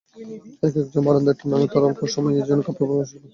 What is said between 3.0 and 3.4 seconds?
সুযোগ পান।